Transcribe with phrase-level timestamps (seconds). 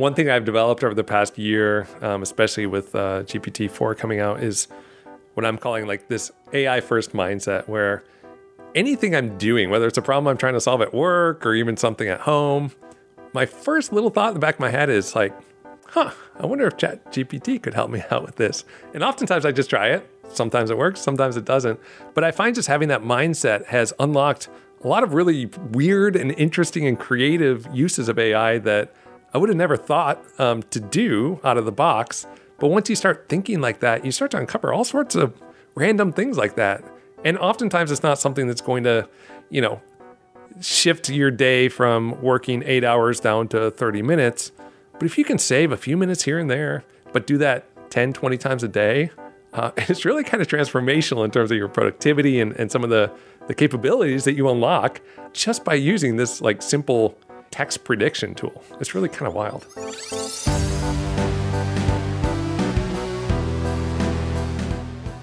[0.00, 4.42] one thing I've developed over the past year, um, especially with uh, GPT-4 coming out,
[4.42, 4.66] is
[5.34, 8.02] what I'm calling like this AI first mindset where
[8.74, 11.76] anything I'm doing, whether it's a problem I'm trying to solve at work or even
[11.76, 12.70] something at home,
[13.34, 15.34] my first little thought in the back of my head is like,
[15.88, 18.64] huh, I wonder if Chat GPT could help me out with this.
[18.94, 20.08] And oftentimes I just try it.
[20.32, 21.78] Sometimes it works, sometimes it doesn't.
[22.14, 24.48] But I find just having that mindset has unlocked
[24.82, 28.94] a lot of really weird and interesting and creative uses of AI that
[29.32, 32.26] I would have never thought um, to do out of the box.
[32.58, 35.40] But once you start thinking like that, you start to uncover all sorts of
[35.74, 36.84] random things like that.
[37.24, 39.08] And oftentimes it's not something that's going to,
[39.48, 39.80] you know,
[40.60, 44.52] shift your day from working eight hours down to 30 minutes.
[44.92, 48.12] But if you can save a few minutes here and there, but do that 10,
[48.12, 49.10] 20 times a day,
[49.52, 52.90] uh, it's really kind of transformational in terms of your productivity and, and some of
[52.90, 53.10] the,
[53.46, 55.00] the capabilities that you unlock
[55.32, 57.16] just by using this like simple
[57.50, 58.62] text prediction tool.
[58.80, 59.66] It's really kind of wild.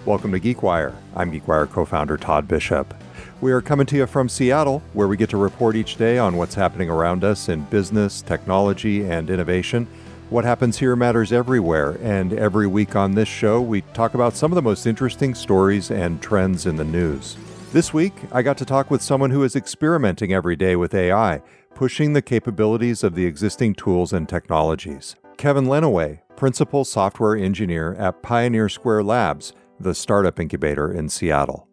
[0.06, 0.95] Welcome to GeekWire.
[1.16, 2.94] I'm GeekWire co founder Todd Bishop.
[3.39, 6.38] We are coming to you from Seattle, where we get to report each day on
[6.38, 9.88] what's happening around us in business, technology, and innovation.
[10.30, 14.52] What happens here matters everywhere, and every week on this show, we talk about some
[14.52, 17.38] of the most interesting stories and trends in the news.
[17.72, 21.41] This week, I got to talk with someone who is experimenting every day with AI,
[21.78, 25.16] pushing the capabilities of the existing tools and technologies.
[25.38, 31.67] Kevin Leneway, Principal Software Engineer at Pioneer Square Labs, the startup incubator in Seattle.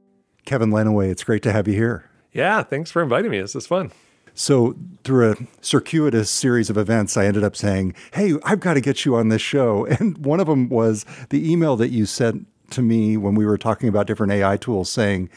[0.45, 2.11] Kevin Leneway, it's great to have you here.
[2.33, 3.41] Yeah, thanks for inviting me.
[3.41, 3.93] This is fun.
[4.35, 8.83] So, through a circuitous series of events, I ended up saying, Hey, I've got to
[8.83, 9.87] get you on this show.
[9.99, 13.57] And one of them was the email that you sent to me when we were
[13.57, 15.31] talking about different AI tools saying,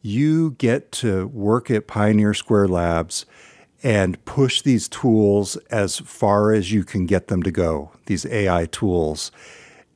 [0.00, 3.26] You get to work at Pioneer Square Labs
[3.82, 8.66] and push these tools as far as you can get them to go, these AI
[8.66, 9.30] tools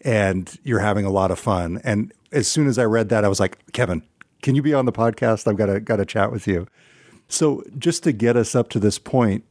[0.03, 1.81] and you're having a lot of fun.
[1.85, 4.03] And as soon as I read that, I was like, Kevin,
[4.43, 5.47] can you be on the podcast?
[5.47, 6.67] I've got to got to chat with you.
[7.29, 9.45] So just to get us up to this point,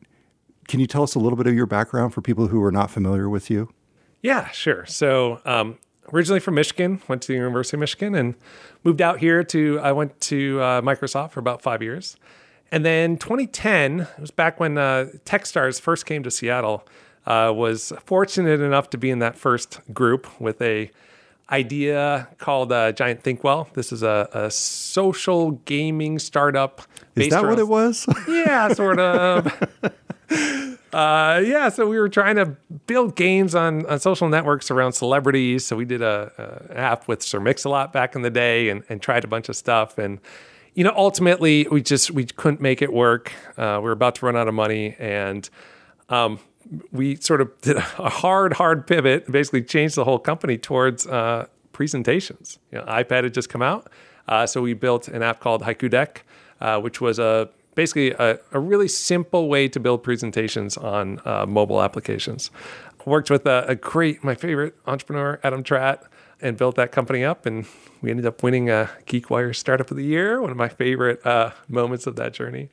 [0.67, 2.91] can you tell us a little bit of your background for people who are not
[2.91, 3.73] familiar with you?
[4.21, 4.85] Yeah, sure.
[4.85, 5.77] So um,
[6.13, 8.35] originally from Michigan, went to the University of Michigan, and
[8.83, 9.79] moved out here to.
[9.79, 12.17] I went to uh, Microsoft for about five years,
[12.71, 16.87] and then 2010 it was back when uh, TechStars first came to Seattle
[17.25, 20.91] uh, was fortunate enough to be in that first group with a
[21.51, 23.67] idea called uh, Giant Thinkwell.
[23.73, 26.81] This is a, a social gaming startup.
[27.15, 28.07] Is that around, what it was?
[28.27, 29.47] yeah, sort of.
[30.93, 32.55] uh, yeah, so we were trying to
[32.87, 35.65] build games on, on social networks around celebrities.
[35.65, 36.31] So we did a,
[36.71, 39.55] a app with Sir Mix-a-Lot back in the day and, and tried a bunch of
[39.55, 39.97] stuff.
[39.97, 40.19] And
[40.73, 43.31] you know, ultimately, we just we couldn't make it work.
[43.57, 45.49] Uh, we were about to run out of money, and
[46.09, 46.39] um,
[46.91, 51.47] we sort of did a hard, hard pivot, basically changed the whole company towards uh,
[51.73, 52.59] presentations.
[52.71, 53.91] You know, iPad had just come out,
[54.27, 56.23] uh, so we built an app called Haiku Deck,
[56.61, 61.45] uh, which was a basically a, a, really simple way to build presentations on uh,
[61.45, 62.51] mobile applications.
[63.05, 66.03] Worked with a, a, great, my favorite entrepreneur, Adam Tratt,
[66.41, 67.65] and built that company up, and
[68.01, 71.51] we ended up winning a GeekWire Startup of the Year, one of my favorite uh,
[71.67, 72.69] moments of that journey.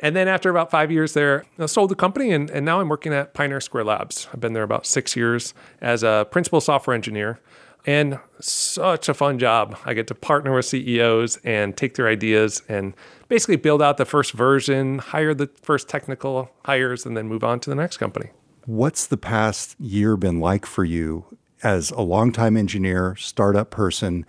[0.00, 2.88] And then after about five years there, I sold the company and, and now I'm
[2.88, 4.28] working at Pioneer Square Labs.
[4.32, 7.40] I've been there about six years as a principal software engineer
[7.84, 9.76] and such a fun job.
[9.84, 12.94] I get to partner with CEOs and take their ideas and
[13.28, 17.60] basically build out the first version, hire the first technical hires, and then move on
[17.60, 18.30] to the next company.
[18.66, 21.24] What's the past year been like for you
[21.62, 24.26] as a longtime engineer, startup person?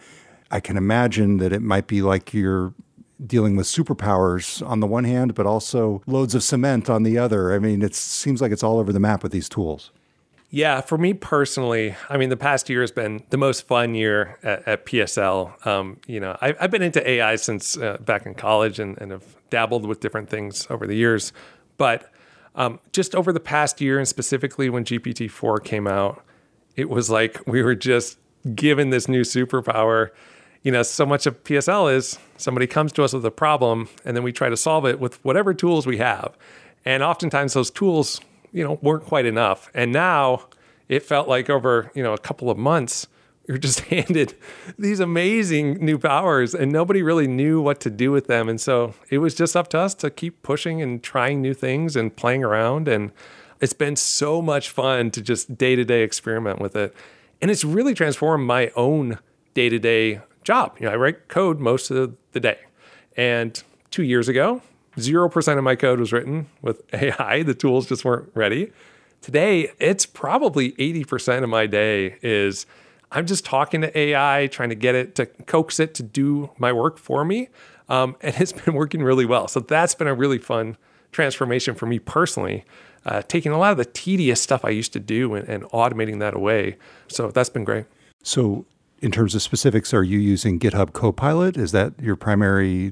[0.52, 2.74] I can imagine that it might be like you're
[3.26, 7.54] dealing with superpowers on the one hand, but also loads of cement on the other.
[7.54, 9.92] I mean, it seems like it's all over the map with these tools.
[10.52, 14.40] Yeah, for me personally, I mean, the past year has been the most fun year
[14.42, 15.66] at, at PSL.
[15.68, 19.12] Um, you know, I, have been into AI since uh, back in college and, and,
[19.12, 21.34] have dabbled with different things over the years.
[21.78, 22.12] But
[22.56, 26.24] um, just over the past year, and specifically when GPT 4 came out,
[26.80, 28.18] it was like we were just
[28.56, 30.12] given this new superpower
[30.64, 34.16] you know, so much of PSL is somebody comes to us with a problem and
[34.16, 36.38] then we try to solve it with whatever tools we have.
[36.86, 38.20] And oftentimes those tools,
[38.52, 39.70] you know, weren't quite enough.
[39.74, 40.48] And now
[40.88, 43.08] it felt like over, you know, a couple of months,
[43.48, 44.36] you're just handed
[44.78, 48.50] these amazing new powers and nobody really knew what to do with them.
[48.50, 51.96] And so it was just up to us to keep pushing and trying new things
[51.96, 52.88] and playing around.
[52.90, 53.12] And
[53.62, 56.96] it's been so much fun to just day to day experiment with it.
[57.42, 59.20] And it's really transformed my own
[59.54, 60.78] day to day job.
[60.80, 62.60] You know, I write code most of the day.
[63.18, 63.62] And
[63.92, 64.62] two years ago,
[64.98, 67.44] 0% of my code was written with AI.
[67.44, 68.72] The tools just weren't ready.
[69.22, 72.66] today it's probably 80% of my day is
[73.12, 76.72] I'm just talking to AI, trying to get it to coax it to do my
[76.72, 77.50] work for me.
[77.88, 79.48] Um, and it's been working really well.
[79.48, 80.78] So that's been a really fun
[81.12, 82.66] transformation for me personally,
[83.10, 86.20] uh, taking a lot of the tedious stuff I used to do and, and automating
[86.20, 86.78] that away.
[87.08, 87.86] So that's been great.
[88.24, 88.66] So,
[89.02, 91.58] in terms of specifics, are you using GitHub Copilot?
[91.58, 92.92] Is that your primary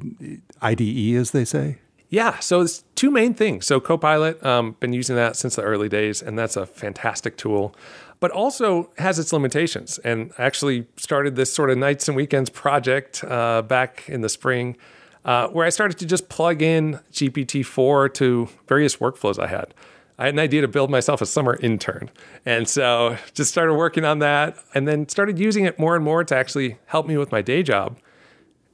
[0.61, 1.79] IDE, as they say?
[2.09, 3.65] Yeah, so it's two main things.
[3.65, 7.75] So Copilot, um, been using that since the early days, and that's a fantastic tool
[8.19, 9.99] but also has its limitations.
[9.99, 14.29] And I actually started this sort of nights and weekends project uh, back in the
[14.29, 14.77] spring.
[15.25, 19.73] Uh, where I started to just plug in GPT-4 to various workflows I had.
[20.17, 22.09] I had an idea to build myself a summer intern.
[22.45, 26.23] And so just started working on that and then started using it more and more
[26.23, 27.97] to actually help me with my day job.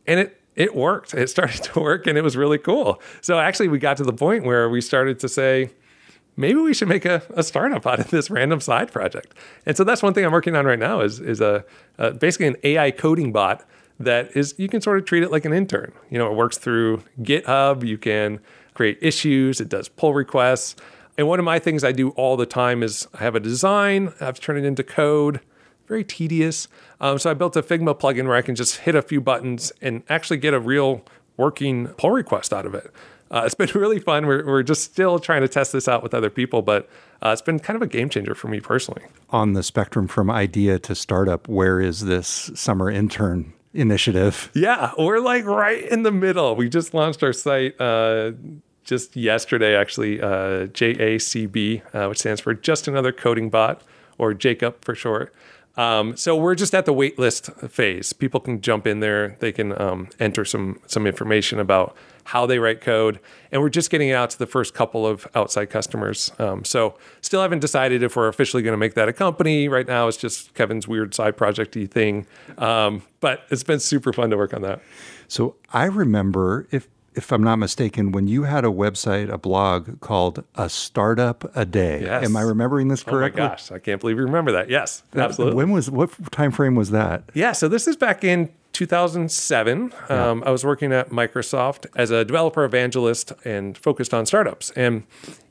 [0.07, 1.13] And it it worked.
[1.13, 3.01] It started to work and it was really cool.
[3.21, 5.71] So actually we got to the point where we started to say,
[6.37, 9.33] maybe we should make a, a startup out of this random side project.
[9.65, 11.65] And so that's one thing I'm working on right now is, is a,
[11.97, 13.65] a basically an AI coding bot
[13.99, 15.91] that is you can sort of treat it like an intern.
[16.09, 17.85] You know, it works through GitHub.
[17.85, 18.39] You can
[18.73, 19.61] create issues.
[19.61, 20.75] It does pull requests.
[21.17, 24.13] And one of my things I do all the time is I have a design.
[24.19, 25.41] I have to turn it into code.
[25.87, 26.67] Very tedious.
[26.99, 29.71] Um, so I built a Figma plugin where I can just hit a few buttons
[29.81, 31.03] and actually get a real
[31.37, 32.91] working pull request out of it.
[33.29, 34.25] Uh, it's been really fun.
[34.25, 36.89] We're, we're just still trying to test this out with other people, but
[37.21, 39.03] uh, it's been kind of a game changer for me personally.
[39.29, 44.49] On the spectrum from idea to startup, where is this summer intern initiative?
[44.53, 46.55] Yeah, we're like right in the middle.
[46.55, 48.31] We just launched our site uh,
[48.83, 53.81] just yesterday, actually, uh, JACoB, uh, which stands for Just Another Coding Bot,
[54.17, 55.33] or Jacob for short.
[55.75, 58.13] Um, so we're just at the waitlist phase.
[58.13, 59.37] People can jump in there.
[59.39, 61.95] They can um, enter some some information about
[62.25, 63.19] how they write code,
[63.51, 66.31] and we're just getting it out to the first couple of outside customers.
[66.39, 69.67] Um, so still haven't decided if we're officially going to make that a company.
[69.67, 72.27] Right now, it's just Kevin's weird side projecty thing.
[72.57, 74.81] Um, but it's been super fun to work on that.
[75.27, 79.99] So I remember if if I'm not mistaken, when you had a website, a blog
[80.01, 82.01] called A Startup a Day.
[82.01, 82.25] Yes.
[82.25, 83.41] Am I remembering this correctly?
[83.41, 84.69] Oh my gosh, I can't believe you remember that.
[84.69, 85.55] Yes, absolutely.
[85.55, 87.23] When was what time frame was that?
[87.33, 89.93] Yeah, so this is back in 2007.
[90.09, 90.29] Yeah.
[90.29, 94.71] Um, I was working at Microsoft as a developer evangelist and focused on startups.
[94.71, 95.03] And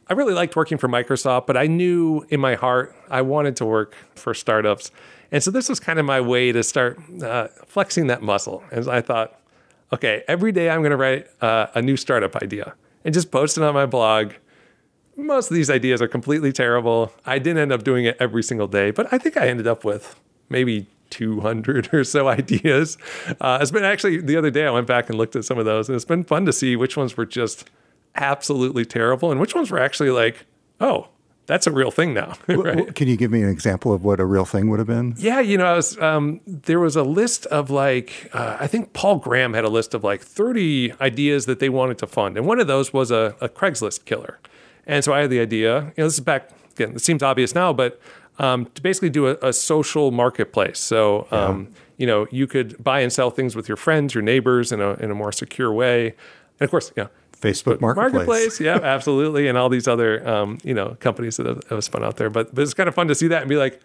[0.08, 3.64] I really liked working for Microsoft, but I knew in my heart I wanted to
[3.64, 4.90] work for startups.
[5.30, 8.62] And so this was kind of my way to start uh, flexing that muscle.
[8.70, 9.38] And I thought,
[9.92, 12.74] okay, every day I'm going to write uh, a new startup idea
[13.04, 14.32] and just post it on my blog.
[15.16, 17.12] Most of these ideas are completely terrible.
[17.26, 19.84] I didn't end up doing it every single day, but I think I ended up
[19.84, 20.18] with
[20.48, 22.96] maybe 200 or so ideas.
[23.40, 25.64] Uh, it's been actually the other day I went back and looked at some of
[25.64, 27.68] those, and it's been fun to see which ones were just
[28.14, 30.44] absolutely terrible and which ones were actually like,
[30.80, 31.08] oh,
[31.52, 32.32] that's a real thing now.
[32.46, 32.94] right?
[32.94, 35.14] Can you give me an example of what a real thing would have been?
[35.19, 38.94] Yeah, you know, I was um, there was a list of like uh, I think
[38.94, 42.46] Paul Graham had a list of like 30 ideas that they wanted to fund, and
[42.46, 44.38] one of those was a, a Craigslist killer.
[44.87, 45.81] And so I had the idea.
[45.81, 46.93] You know, this is back again.
[46.94, 48.00] It seems obvious now, but
[48.38, 50.78] um, to basically do a, a social marketplace.
[50.78, 51.28] So.
[51.31, 51.78] Um, yeah.
[51.98, 54.94] You know, you could buy and sell things with your friends, your neighbors in a
[54.94, 57.10] in a more secure way, and of course, you know,
[57.42, 58.12] Facebook Marketplace.
[58.12, 62.02] Marketplace, yeah, absolutely, and all these other um, you know companies that have, have spun
[62.02, 62.30] out there.
[62.30, 63.81] But but it's kind of fun to see that and be like,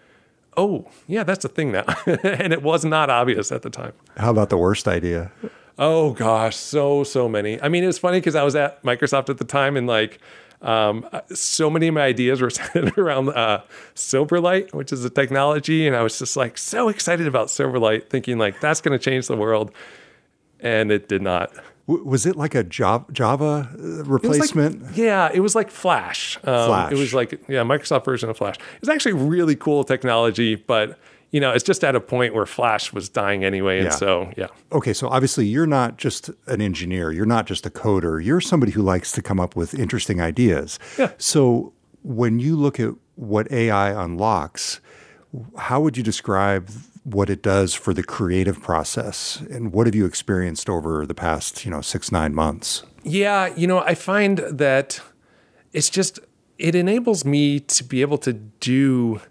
[0.55, 3.93] oh yeah, that's a thing now, and it was not obvious at the time.
[4.15, 5.31] How about the worst idea?
[5.77, 7.61] Oh gosh, so so many.
[7.61, 10.19] I mean, it was funny because I was at Microsoft at the time, and like.
[10.59, 13.61] Um, so many of my ideas were centered around uh,
[13.93, 18.39] Silverlight, which is a technology, and I was just like so excited about Silverlight, thinking
[18.39, 19.71] like that's going to change the world,
[20.59, 21.51] and it did not
[21.87, 24.75] was it like a Java, Java uh, replacement?
[24.75, 26.37] It like, yeah, it was like Flash.
[26.43, 26.91] Um, Flash.
[26.91, 28.55] It was like yeah, Microsoft version of Flash.
[28.81, 30.99] It's actually really cool technology, but
[31.31, 33.91] you know, it's just at a point where Flash was dying anyway, and yeah.
[33.91, 34.47] so yeah.
[34.71, 37.11] Okay, so obviously you're not just an engineer.
[37.11, 38.23] You're not just a coder.
[38.23, 40.79] You're somebody who likes to come up with interesting ideas.
[40.97, 41.11] Yeah.
[41.17, 44.81] So when you look at what AI unlocks,
[45.57, 46.69] how would you describe
[47.07, 49.41] what it does for the creative process?
[49.49, 52.83] And what have you experienced over the past you know six nine months?
[53.03, 54.99] Yeah you know i find that
[55.71, 56.19] it's just
[56.57, 59.21] it enables me to be able to do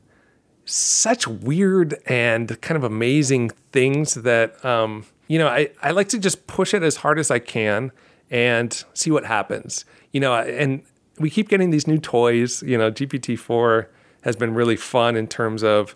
[0.64, 6.18] such weird and kind of amazing things that um, you know I, I like to
[6.18, 7.92] just push it as hard as i can
[8.30, 9.84] and see what happens.
[10.12, 10.82] You know and
[11.18, 12.62] we keep getting these new toys.
[12.62, 13.86] You know gpt-4
[14.22, 15.94] has been really fun in terms of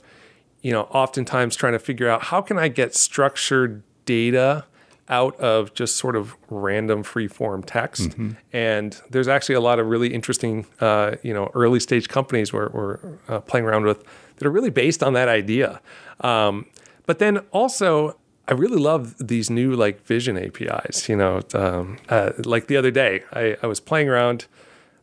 [0.63, 4.65] you know, oftentimes trying to figure out how can I get structured data
[5.09, 8.13] out of just sort of random free form text.
[8.53, 12.69] And there's actually a lot of really interesting, uh, you know, early stage companies we're,
[12.69, 12.99] we're
[13.29, 14.05] uh, playing around with
[14.37, 15.81] that are really based on that idea.
[16.21, 16.67] Um,
[17.07, 21.09] but then also, I really love these new like vision APIs.
[21.09, 24.47] You know, um, uh, like the other day, I, I was playing around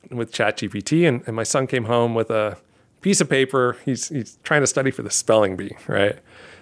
[0.10, 2.58] with ChatGPT, and, and my son came home with a
[3.02, 3.78] piece of paper.
[3.86, 6.18] He's he's trying to study for the spelling bee, right?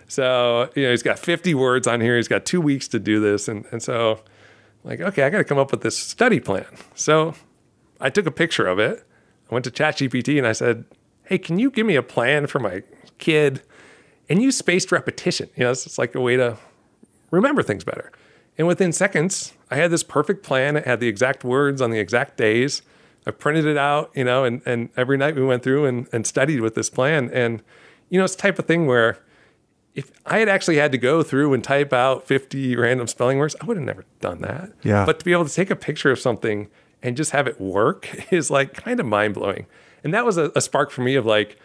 [0.08, 2.16] So you know, he's got 50 words on here.
[2.16, 4.22] He's got two weeks to do this, and and so
[4.86, 6.68] like, okay, I got to come up with this study plan.
[6.94, 7.34] So
[8.00, 9.06] I took a picture of it.
[9.50, 10.86] I went to ChatGPT and I said,
[11.24, 12.84] hey, can you give me a plan for my
[13.18, 13.62] kid?
[14.30, 15.50] And use spaced repetition.
[15.56, 16.58] You know, it's just like a way to
[17.32, 18.12] remember things better.
[18.58, 20.78] And within seconds, I had this perfect plan.
[20.78, 22.82] It had the exact words on the exact days.
[23.26, 26.28] I printed it out, you know, and, and every night we went through and, and
[26.28, 27.30] studied with this plan.
[27.34, 27.64] And,
[28.10, 29.20] you know, it's the type of thing where
[29.96, 33.56] if I had actually had to go through and type out 50 random spelling words,
[33.62, 34.74] I would have never done that.
[34.84, 35.06] Yeah.
[35.06, 36.70] But to be able to take a picture of something
[37.02, 39.66] and just have it work is like kind of mind blowing.
[40.04, 41.58] And that was a, a spark for me of like,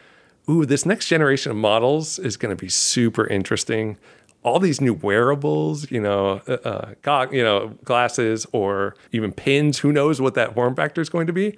[0.48, 3.98] ooh, this next generation of models is going to be super interesting.
[4.42, 9.78] All these new wearables, you know, uh, uh, you know, glasses or even pins.
[9.78, 11.56] Who knows what that form factor is going to be?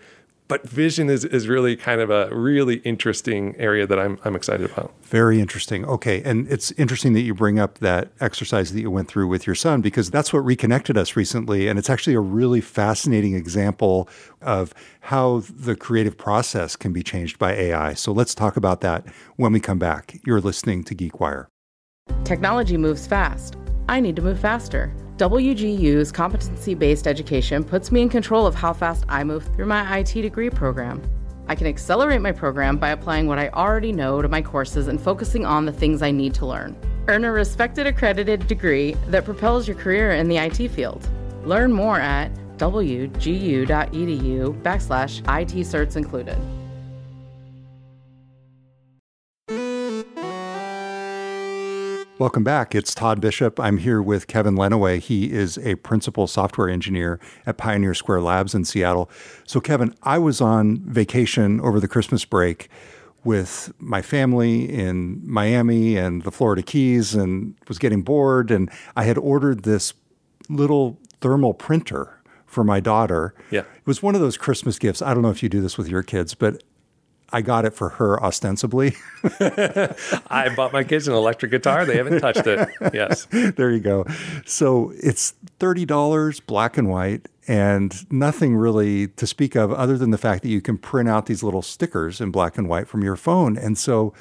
[0.49, 4.71] But vision is is really kind of a really interesting area that I'm I'm excited
[4.71, 4.93] about.
[5.03, 5.85] Very interesting.
[5.87, 6.23] Okay.
[6.25, 9.55] And it's interesting that you bring up that exercise that you went through with your
[9.55, 11.69] son because that's what reconnected us recently.
[11.69, 14.09] And it's actually a really fascinating example
[14.43, 17.95] of how the creative process can be changed by AI.
[17.95, 20.19] So let's talk about that when we come back.
[20.27, 21.52] You're listening to GeekWire.
[22.25, 23.57] Technology moves fast.
[23.89, 24.95] I need to move faster.
[25.17, 29.99] WGU's competency based education puts me in control of how fast I move through my
[29.99, 31.03] IT degree program.
[31.49, 35.01] I can accelerate my program by applying what I already know to my courses and
[35.01, 36.77] focusing on the things I need to learn.
[37.09, 41.09] Earn a respected accredited degree that propels your career in the IT field.
[41.45, 43.67] Learn more at wgu.edu
[44.63, 46.39] backslash IT certs included.
[52.23, 52.73] Welcome back.
[52.73, 53.59] It's Todd Bishop.
[53.59, 55.01] I'm here with Kevin Leneway.
[55.01, 59.11] He is a principal software engineer at Pioneer Square Labs in Seattle.
[59.45, 62.69] So, Kevin, I was on vacation over the Christmas break
[63.25, 68.53] with my family in Miami and the Florida Keys and was getting bored.
[68.53, 69.93] And I had ordered this
[70.49, 73.35] little thermal printer for my daughter.
[73.51, 73.63] Yeah.
[73.63, 75.03] It was one of those Christmas gifts.
[75.03, 76.63] I don't know if you do this with your kids, but
[77.33, 78.95] I got it for her ostensibly.
[79.25, 81.87] I bought my kids an electric guitar.
[81.87, 82.69] They haven't touched it.
[82.93, 83.27] Yes.
[83.31, 84.05] there you go.
[84.45, 90.19] So it's $30 black and white and nothing really to speak of other than the
[90.19, 93.17] fact that you can print out these little stickers in black and white from your
[93.17, 93.57] phone.
[93.57, 94.13] And so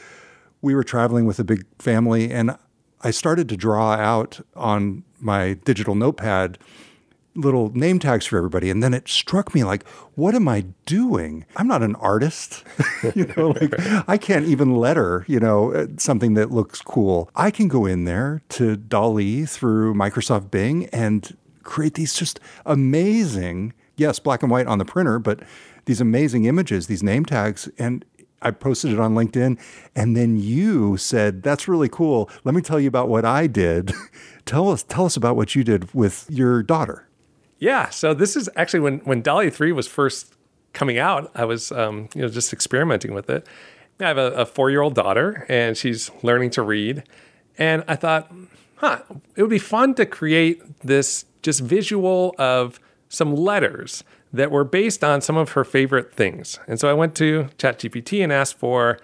[0.61, 2.57] we were traveling with a big family and
[3.01, 6.57] I started to draw out on my digital notepad
[7.35, 8.69] little name tags for everybody.
[8.69, 11.45] And then it struck me like, what am I doing?
[11.55, 12.63] I'm not an artist.
[13.15, 13.73] you know, like
[14.07, 17.29] I can't even letter, you know, uh, something that looks cool.
[17.35, 23.73] I can go in there to DALL-E through Microsoft Bing and create these just amazing,
[23.95, 25.41] yes, black and white on the printer, but
[25.85, 27.69] these amazing images, these name tags.
[27.77, 28.05] And
[28.41, 29.59] I posted it on LinkedIn.
[29.95, 32.29] And then you said, that's really cool.
[32.43, 33.93] Let me tell you about what I did.
[34.45, 37.07] tell us, tell us about what you did with your daughter.
[37.61, 37.89] Yeah.
[37.89, 40.33] So this is actually when when DALL-E three was first
[40.73, 41.31] coming out.
[41.35, 43.47] I was um, you know just experimenting with it.
[43.99, 47.03] I have a, a four year old daughter, and she's learning to read.
[47.59, 48.33] And I thought,
[48.77, 49.03] huh,
[49.35, 54.03] it would be fun to create this just visual of some letters
[54.33, 56.59] that were based on some of her favorite things.
[56.67, 58.97] And so I went to ChatGPT and asked for,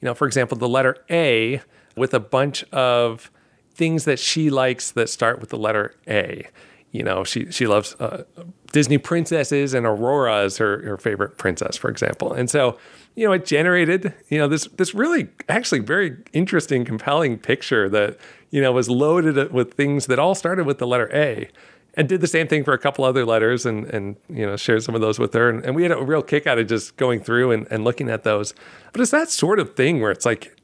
[0.00, 1.62] you know, for example, the letter A
[1.96, 3.30] with a bunch of
[3.72, 6.46] things that she likes that start with the letter A
[6.94, 8.22] you know, she she loves uh,
[8.70, 12.32] Disney princesses, and Aurora is her, her favorite princess, for example.
[12.32, 12.78] And so,
[13.16, 18.16] you know, it generated you know this this really actually very interesting, compelling picture that
[18.50, 21.50] you know was loaded with things that all started with the letter A.
[21.96, 24.84] And did the same thing for a couple other letters, and and you know shared
[24.84, 26.96] some of those with her, and, and we had a real kick out of just
[26.96, 28.54] going through and, and looking at those.
[28.92, 30.56] But it's that sort of thing where it's like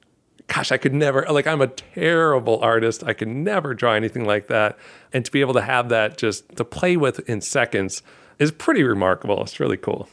[0.47, 3.04] gosh, I could never, like, I'm a terrible artist.
[3.04, 4.78] I could never draw anything like that.
[5.12, 8.02] And to be able to have that just to play with in seconds
[8.38, 9.42] is pretty remarkable.
[9.42, 10.09] It's really cool.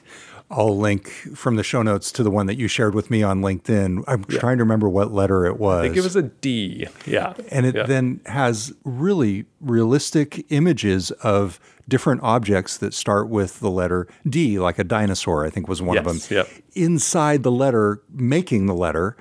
[0.50, 3.42] I'll link from the show notes to the one that you shared with me on
[3.42, 4.06] LinkedIn.
[4.08, 4.40] I'm yeah.
[4.40, 5.80] trying to remember what letter it was.
[5.80, 6.88] I think it was a D.
[7.06, 7.34] Yeah.
[7.52, 7.84] And it yeah.
[7.84, 14.80] then has really realistic images of different objects that start with the letter D, like
[14.80, 16.06] a dinosaur, I think was one yes.
[16.06, 16.50] of them, yep.
[16.76, 19.18] inside the letter, making the letter.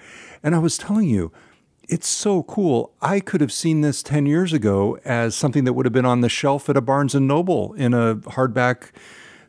[0.47, 1.33] And I was telling you,
[1.89, 2.95] it's so cool.
[3.03, 6.21] I could have seen this 10 years ago as something that would have been on
[6.21, 8.93] the shelf at a Barnes and Noble in a hardback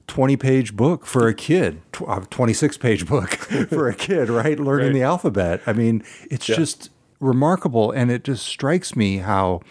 [0.08, 3.30] 20 page book for a kid, uh, 26 page book
[3.70, 4.60] for a kid, right?
[4.60, 4.94] Learning right.
[4.94, 5.62] the alphabet.
[5.68, 6.56] I mean, it's yeah.
[6.56, 6.90] just
[7.20, 7.92] remarkable.
[7.92, 9.62] And it just strikes me how,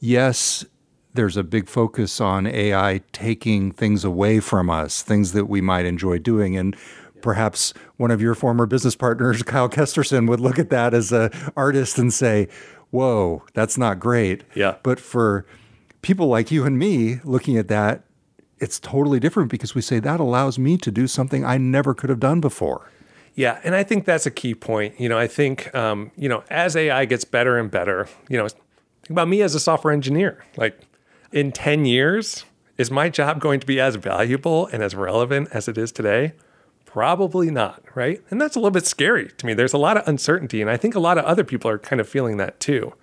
[0.00, 0.66] yes,
[1.14, 5.86] there's a big focus on AI taking things away from us, things that we might
[5.86, 6.58] enjoy doing.
[6.58, 6.76] And
[7.24, 11.30] perhaps one of your former business partners, Kyle Kesterson, would look at that as an
[11.56, 12.48] artist and say,
[12.90, 14.44] whoa, that's not great.
[14.54, 14.76] Yeah.
[14.84, 15.46] But for
[16.02, 18.04] people like you and me looking at that,
[18.58, 22.10] it's totally different because we say that allows me to do something I never could
[22.10, 22.90] have done before.
[23.34, 25.00] Yeah, and I think that's a key point.
[25.00, 28.46] You know, I think um, you know as AI gets better and better, you know,
[28.46, 30.44] think about me as a software engineer.
[30.56, 30.78] Like
[31.32, 32.44] in ten years,
[32.78, 36.34] is my job going to be as valuable and as relevant as it is today?
[36.94, 38.22] Probably not, right?
[38.30, 39.52] And that's a little bit scary to me.
[39.52, 42.00] There's a lot of uncertainty, and I think a lot of other people are kind
[42.00, 42.94] of feeling that too.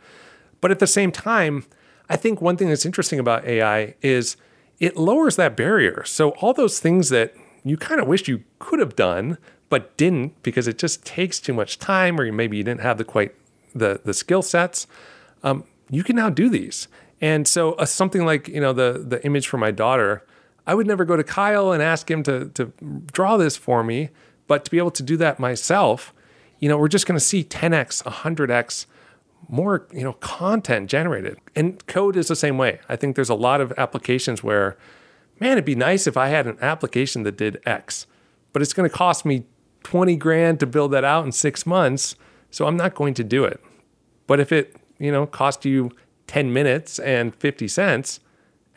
[0.62, 1.66] But at the same time,
[2.10, 4.38] I think one thing that's interesting about AI is
[4.80, 6.06] it lowers that barrier.
[6.06, 7.34] So all those things that
[7.66, 11.54] you kind of wish you could have done but didn't because it just takes too
[11.54, 13.36] much time, or maybe you didn't have the quite
[13.76, 14.88] the the skill sets.
[15.44, 16.88] Um, you can now do these,
[17.20, 20.26] and so uh, something like you know the the image for my daughter
[20.68, 22.72] I would never go to Kyle and ask him to, to
[23.12, 24.10] draw this for me,
[24.48, 26.14] but to be able to do that myself,
[26.60, 28.86] you know, we're just going to see 10x, 100x
[29.50, 31.38] more, you know, content generated.
[31.56, 32.80] And code is the same way.
[32.88, 34.78] I think there's a lot of applications where,
[35.40, 38.06] man, it'd be nice if I had an application that did X,
[38.54, 39.46] but it's going to cost me
[39.84, 42.16] 20 grand to build that out in six months.
[42.52, 43.60] So I'm not going to do it.
[44.28, 45.92] But if it, you know, cost you
[46.28, 48.20] 10 minutes and 50 cents,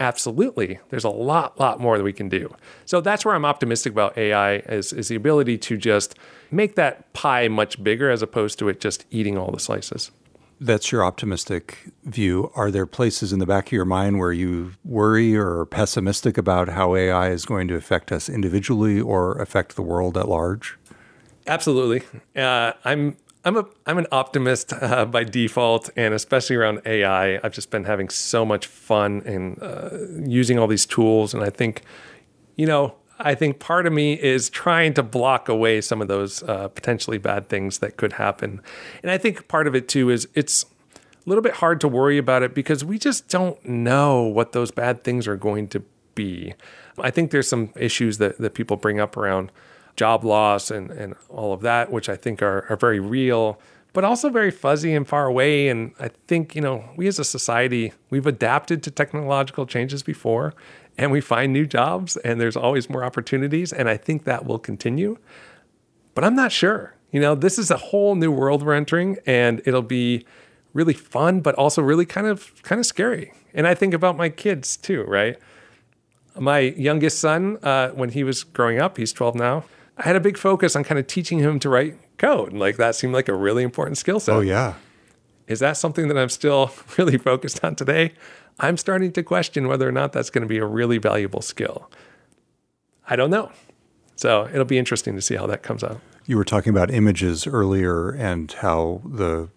[0.00, 0.80] Absolutely.
[0.88, 2.54] There's a lot, lot more that we can do.
[2.84, 6.16] So that's where I'm optimistic about AI is, is the ability to just
[6.50, 10.10] make that pie much bigger as opposed to it just eating all the slices.
[10.60, 12.50] That's your optimistic view.
[12.54, 16.38] Are there places in the back of your mind where you worry or are pessimistic
[16.38, 20.76] about how AI is going to affect us individually or affect the world at large?
[21.46, 22.02] Absolutely.
[22.34, 27.38] Uh, I'm I'm a I'm an optimist uh, by default, and especially around AI.
[27.42, 31.50] I've just been having so much fun in uh, using all these tools, and I
[31.50, 31.82] think,
[32.56, 36.42] you know, I think part of me is trying to block away some of those
[36.44, 38.60] uh, potentially bad things that could happen,
[39.02, 40.64] and I think part of it too is it's
[40.94, 44.70] a little bit hard to worry about it because we just don't know what those
[44.70, 45.82] bad things are going to
[46.14, 46.54] be.
[46.98, 49.52] I think there's some issues that that people bring up around
[49.96, 53.60] job loss and, and all of that, which I think are, are very real,
[53.92, 55.68] but also very fuzzy and far away.
[55.68, 60.54] And I think, you know, we as a society, we've adapted to technological changes before
[60.98, 63.72] and we find new jobs and there's always more opportunities.
[63.72, 65.16] And I think that will continue.
[66.14, 66.94] But I'm not sure.
[67.12, 70.26] You know, this is a whole new world we're entering and it'll be
[70.72, 73.32] really fun, but also really kind of kind of scary.
[73.54, 75.38] And I think about my kids too, right?
[76.36, 79.64] My youngest son, uh, when he was growing up, he's 12 now
[79.96, 82.50] I had a big focus on kind of teaching him to write code.
[82.50, 84.34] And like that seemed like a really important skill set.
[84.34, 84.74] Oh, yeah.
[85.46, 88.12] Is that something that I'm still really focused on today?
[88.58, 91.90] I'm starting to question whether or not that's going to be a really valuable skill.
[93.08, 93.50] I don't know.
[94.16, 96.00] So it'll be interesting to see how that comes out.
[96.26, 99.48] You were talking about images earlier and how the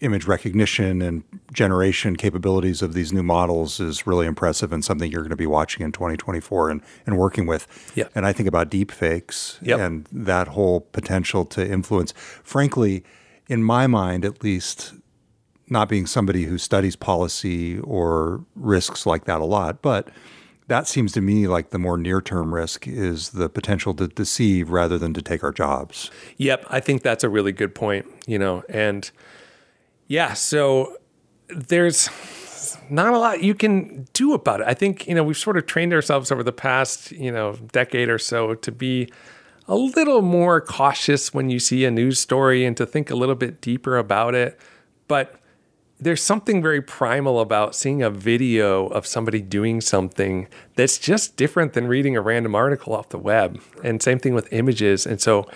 [0.00, 5.22] image recognition and generation capabilities of these new models is really impressive and something you're
[5.22, 7.92] going to be watching in 2024 and, and working with.
[7.94, 8.12] Yep.
[8.14, 9.78] And I think about deep fakes yep.
[9.78, 12.12] and that whole potential to influence.
[12.42, 13.04] Frankly,
[13.48, 14.94] in my mind, at least,
[15.68, 20.08] not being somebody who studies policy or risks like that a lot, but
[20.66, 24.70] that seems to me like the more near term risk is the potential to deceive
[24.70, 26.10] rather than to take our jobs.
[26.38, 26.64] Yep.
[26.70, 29.10] I think that's a really good point, you know, and
[30.10, 30.96] yeah, so
[31.48, 32.10] there's
[32.90, 34.66] not a lot you can do about it.
[34.66, 38.08] I think, you know, we've sort of trained ourselves over the past, you know, decade
[38.08, 39.08] or so to be
[39.68, 43.36] a little more cautious when you see a news story and to think a little
[43.36, 44.58] bit deeper about it.
[45.06, 45.36] But
[46.00, 51.74] there's something very primal about seeing a video of somebody doing something that's just different
[51.74, 53.62] than reading a random article off the web.
[53.84, 55.06] And same thing with images.
[55.06, 55.48] And so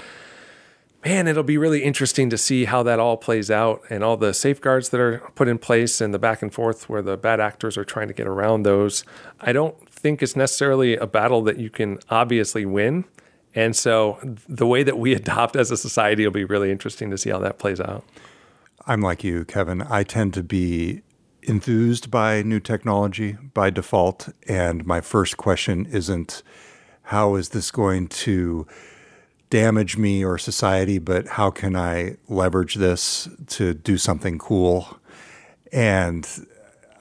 [1.04, 4.32] man, it'll be really interesting to see how that all plays out and all the
[4.32, 7.76] safeguards that are put in place and the back and forth where the bad actors
[7.76, 9.04] are trying to get around those.
[9.40, 13.04] I don't think it's necessarily a battle that you can obviously win.
[13.54, 17.18] And so the way that we adopt as a society will be really interesting to
[17.18, 18.04] see how that plays out.
[18.86, 19.82] I'm like you, Kevin.
[19.82, 21.02] I tend to be
[21.42, 24.30] enthused by new technology by default.
[24.48, 26.42] And my first question isn't
[27.08, 28.66] how is this going to
[29.50, 34.98] damage me or society, but how can I leverage this to do something cool?
[35.72, 36.28] And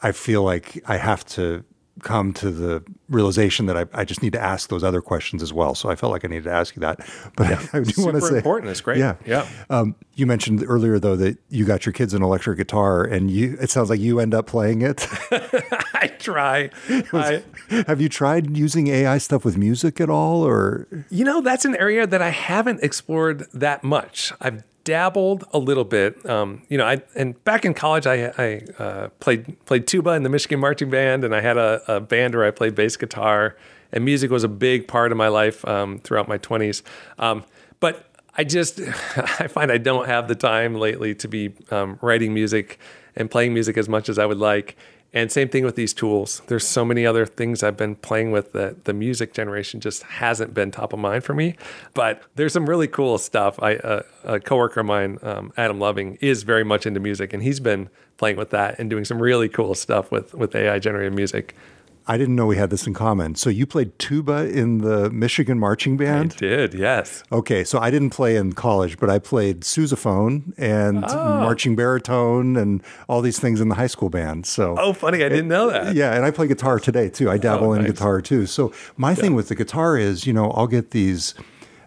[0.01, 1.63] I feel like I have to
[2.03, 5.53] come to the realization that I, I, just need to ask those other questions as
[5.53, 5.75] well.
[5.75, 6.99] So I felt like I needed to ask you that.
[7.35, 8.69] But yeah, I, I do want to say important.
[8.69, 8.97] It's great.
[8.97, 9.47] Yeah, yeah.
[9.69, 13.57] Um, you mentioned earlier though that you got your kids an electric guitar, and you
[13.59, 15.07] it sounds like you end up playing it.
[15.31, 16.69] I try.
[17.11, 21.41] Was, I, have you tried using AI stuff with music at all, or you know
[21.41, 24.31] that's an area that I haven't explored that much.
[24.39, 26.25] I've dabbled a little bit.
[26.29, 30.23] Um, you know, I and back in college, I, I uh, played played tuba in
[30.23, 33.55] the Michigan Marching Band, and I had a, a, band where I played bass guitar,
[33.91, 36.83] and music was a big part of my life um, throughout my twenties.
[37.17, 37.43] Um,
[37.79, 38.05] but
[38.37, 38.79] I just
[39.39, 42.79] I find I don't have the time lately to be um, writing music
[43.15, 44.75] and playing music as much as I would like.
[45.13, 46.41] And same thing with these tools.
[46.47, 50.53] There's so many other things I've been playing with that the music generation just hasn't
[50.53, 51.55] been top of mind for me.
[51.93, 53.61] But there's some really cool stuff.
[53.61, 57.43] I uh, a coworker of mine, um, Adam Loving, is very much into music, and
[57.43, 61.13] he's been playing with that and doing some really cool stuff with with AI generated
[61.13, 61.55] music.
[62.05, 63.35] I didn't know we had this in common.
[63.35, 66.33] So you played tuba in the Michigan marching band?
[66.35, 67.23] I did, yes.
[67.31, 71.39] Okay, so I didn't play in college, but I played sousaphone and oh.
[71.39, 74.45] marching baritone and all these things in the high school band.
[74.45, 75.95] So Oh, funny, I didn't know that.
[75.95, 77.29] Yeah, and I play guitar today too.
[77.29, 77.85] I dabble oh, nice.
[77.85, 78.45] in guitar too.
[78.47, 79.15] So my yeah.
[79.15, 81.33] thing with the guitar is, you know, I'll get these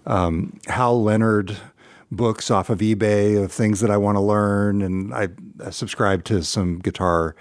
[0.06, 1.56] um, Hal Leonard
[2.10, 5.28] books off of eBay of things that I want to learn and I,
[5.64, 7.34] I subscribe to some guitar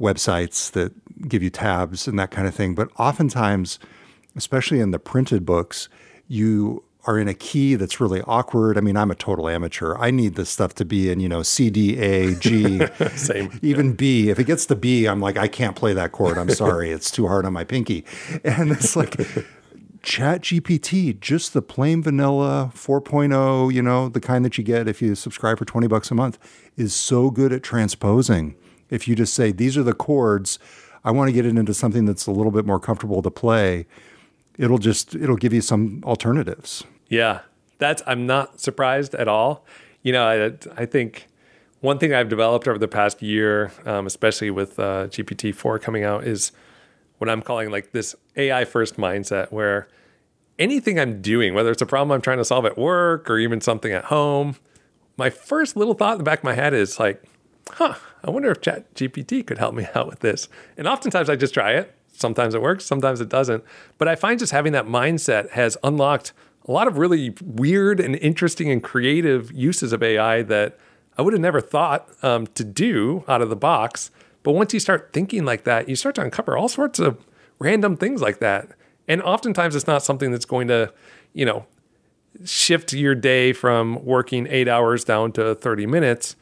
[0.00, 0.92] websites that
[1.28, 2.74] give you tabs and that kind of thing.
[2.74, 3.78] But oftentimes,
[4.34, 5.88] especially in the printed books,
[6.28, 8.76] you are in a key that's really awkward.
[8.76, 9.96] I mean, I'm a total amateur.
[9.96, 12.84] I need this stuff to be in, you know, C, D, A, G,
[13.16, 13.58] Same.
[13.62, 14.28] even B.
[14.28, 16.36] If it gets to B, I'm like, I can't play that chord.
[16.36, 16.90] I'm sorry.
[16.90, 18.04] it's too hard on my pinky.
[18.44, 19.16] And it's like,
[20.02, 25.02] Chat GPT, just the plain vanilla 4.0, you know, the kind that you get if
[25.02, 26.38] you subscribe for 20 bucks a month,
[26.76, 28.54] is so good at transposing
[28.90, 30.58] if you just say, these are the chords,
[31.04, 33.86] I want to get it into something that's a little bit more comfortable to play,
[34.58, 36.84] it'll just, it'll give you some alternatives.
[37.08, 37.40] Yeah.
[37.78, 39.64] That's, I'm not surprised at all.
[40.02, 41.26] You know, I, I think
[41.80, 46.04] one thing I've developed over the past year, um, especially with uh, GPT 4 coming
[46.04, 46.52] out, is
[47.18, 49.88] what I'm calling like this AI first mindset where
[50.58, 53.60] anything I'm doing, whether it's a problem I'm trying to solve at work or even
[53.60, 54.56] something at home,
[55.16, 57.22] my first little thought in the back of my head is like,
[57.70, 60.48] huh, I wonder if Chat GPT could help me out with this.
[60.76, 61.92] And oftentimes I just try it.
[62.12, 63.62] Sometimes it works, sometimes it doesn't.
[63.98, 66.32] But I find just having that mindset has unlocked
[66.66, 70.78] a lot of really weird and interesting and creative uses of AI that
[71.18, 74.10] I would have never thought um, to do out of the box.
[74.42, 77.24] But once you start thinking like that, you start to uncover all sorts of
[77.58, 78.70] random things like that.
[79.08, 80.92] And oftentimes it's not something that's going to,
[81.32, 81.66] you know,
[82.44, 86.36] shift your day from working eight hours down to 30 minutes.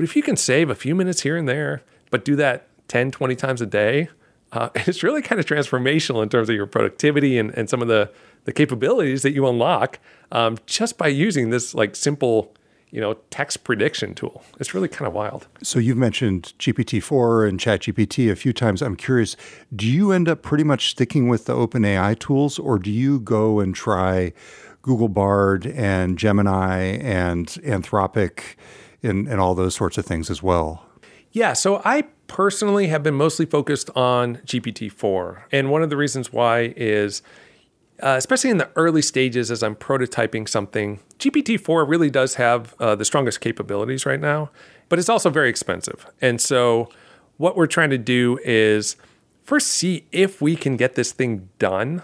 [0.00, 3.10] But if you can save a few minutes here and there, but do that 10,
[3.10, 4.08] 20 times a day,
[4.50, 7.88] uh, it's really kind of transformational in terms of your productivity and, and some of
[7.88, 8.10] the,
[8.44, 9.98] the capabilities that you unlock
[10.32, 12.54] um, just by using this like simple
[12.88, 14.42] you know text prediction tool.
[14.58, 15.48] It's really kind of wild.
[15.62, 18.80] So you've mentioned gpt-4 and chatgpt a few times.
[18.80, 19.36] I'm curious
[19.76, 23.20] do you end up pretty much sticking with the open ai tools or do you
[23.20, 24.32] go and try
[24.80, 28.56] google bard and gemini and anthropic
[29.02, 30.86] and, and all those sorts of things as well?
[31.32, 35.46] Yeah, so I personally have been mostly focused on GPT 4.
[35.52, 37.22] And one of the reasons why is,
[38.02, 42.74] uh, especially in the early stages as I'm prototyping something, GPT 4 really does have
[42.80, 44.50] uh, the strongest capabilities right now,
[44.88, 46.06] but it's also very expensive.
[46.20, 46.88] And so
[47.36, 48.96] what we're trying to do is
[49.44, 52.02] first see if we can get this thing done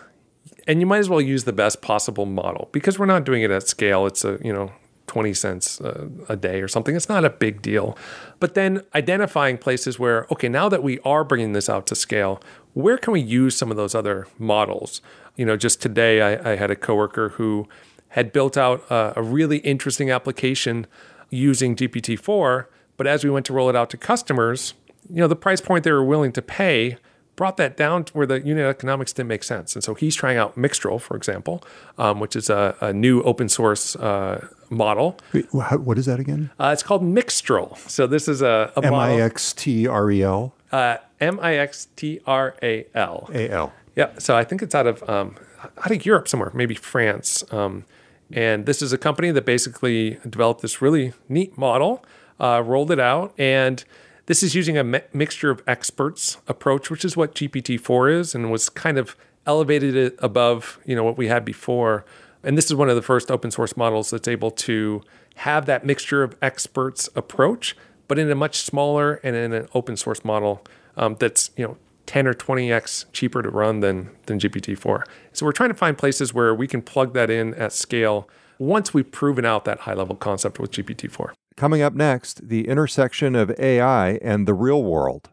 [0.66, 3.50] and you might as well use the best possible model because we're not doing it
[3.50, 4.06] at scale.
[4.06, 4.72] It's a, you know,
[5.16, 6.94] 20 cents a, a, day or something.
[6.94, 7.96] It's not a big deal.
[8.38, 12.38] But then identifying places where, okay, now that we are bringing this out to scale,
[12.74, 15.00] where can we use some of those other models?
[15.34, 17.66] You know, just today I, I had a coworker who
[18.08, 20.86] had built out a, a really interesting application
[21.30, 22.66] using GPT-4,
[22.98, 24.74] but as we went to roll it out to customers,
[25.08, 26.98] you know, the price point they were willing to pay
[27.36, 29.74] brought that down to where the unit economics didn't make sense.
[29.74, 31.62] And so he's trying out Mixtral, for example,
[31.98, 35.18] um, which is a, a, new open source uh, model.
[35.52, 36.50] What is that again?
[36.58, 37.76] Uh, it's called Mixtral.
[37.88, 40.54] So this is a, a M I X T R E L.
[40.72, 43.30] Uh, M I X T R A L.
[43.32, 43.72] A L.
[43.94, 44.10] Yeah.
[44.18, 45.36] So I think it's out of um,
[45.78, 47.44] out of Europe somewhere, maybe France.
[47.50, 47.84] Um,
[48.32, 52.04] and this is a company that basically developed this really neat model,
[52.40, 53.84] uh, rolled it out, and
[54.26, 58.50] this is using a mi- mixture of experts approach, which is what GPT-4 is, and
[58.50, 62.04] was kind of elevated it above you know what we had before
[62.46, 65.02] And this is one of the first open source models that's able to
[65.34, 69.96] have that mixture of experts approach, but in a much smaller and in an open
[69.96, 70.64] source model
[70.96, 75.02] um, that's you know 10 or 20x cheaper to run than than GPT-4.
[75.32, 78.28] So we're trying to find places where we can plug that in at scale
[78.60, 81.32] once we've proven out that high level concept with GPT-4.
[81.56, 85.30] Coming up next, the intersection of AI and the real world.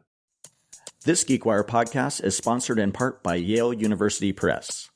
[1.06, 4.90] This GeekWire podcast is sponsored in part by Yale University Press.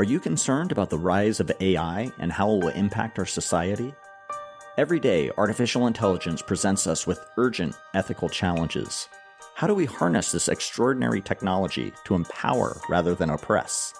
[0.00, 3.92] Are you concerned about the rise of AI and how it will impact our society?
[4.78, 9.10] Every day, artificial intelligence presents us with urgent ethical challenges.
[9.54, 13.92] How do we harness this extraordinary technology to empower rather than oppress?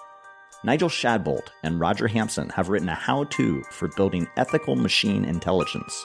[0.63, 6.03] Nigel Shadbolt and Roger Hampson have written a how to for building ethical machine intelligence.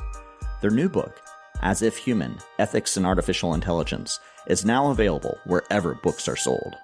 [0.61, 1.23] Their new book,
[1.63, 6.77] As If Human Ethics and Artificial Intelligence, is now available wherever books are sold.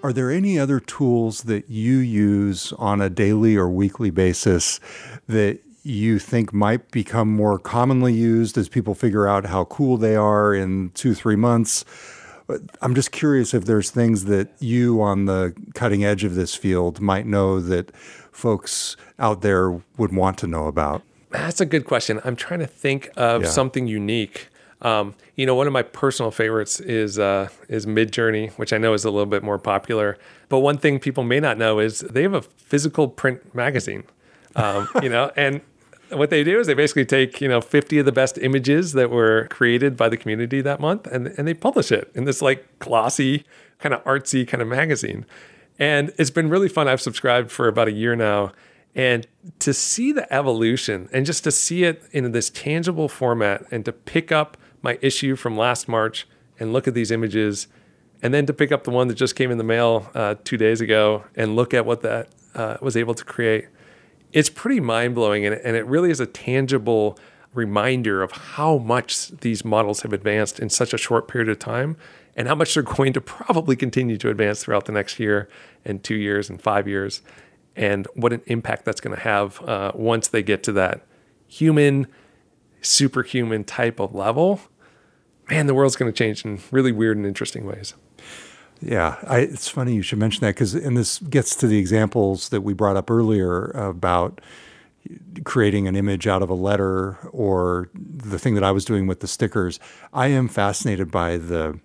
[0.00, 4.78] Are there any other tools that you use on a daily or weekly basis
[5.26, 10.14] that you think might become more commonly used as people figure out how cool they
[10.14, 11.84] are in two, three months?
[12.80, 17.00] I'm just curious if there's things that you on the cutting edge of this field
[17.00, 17.94] might know that
[18.30, 21.02] folks out there would want to know about.
[21.30, 22.20] That's a good question.
[22.24, 23.48] I'm trying to think of yeah.
[23.48, 24.48] something unique.
[24.80, 28.94] Um, you know, one of my personal favorites is uh, is Midjourney, which I know
[28.94, 30.16] is a little bit more popular.
[30.48, 34.04] But one thing people may not know is they have a physical print magazine.
[34.54, 35.62] Um, you know, and
[36.10, 39.10] what they do is they basically take you know 50 of the best images that
[39.10, 42.66] were created by the community that month and, and they publish it in this like
[42.78, 43.44] glossy
[43.78, 45.26] kind of artsy kind of magazine
[45.78, 48.52] and it's been really fun i've subscribed for about a year now
[48.94, 49.26] and
[49.58, 53.92] to see the evolution and just to see it in this tangible format and to
[53.92, 56.26] pick up my issue from last march
[56.58, 57.68] and look at these images
[58.20, 60.56] and then to pick up the one that just came in the mail uh, two
[60.56, 63.68] days ago and look at what that uh, was able to create
[64.32, 67.18] it's pretty mind blowing, and, and it really is a tangible
[67.54, 71.96] reminder of how much these models have advanced in such a short period of time
[72.36, 75.48] and how much they're going to probably continue to advance throughout the next year
[75.84, 77.22] and two years and five years
[77.74, 81.06] and what an impact that's going to have uh, once they get to that
[81.46, 82.06] human
[82.80, 84.60] superhuman type of level
[85.50, 87.94] man the world's going to change in really weird and interesting ways
[88.80, 92.50] yeah, I, it's funny you should mention that because, and this gets to the examples
[92.50, 94.40] that we brought up earlier about
[95.44, 99.20] creating an image out of a letter or the thing that I was doing with
[99.20, 99.80] the stickers.
[100.12, 101.80] I am fascinated by the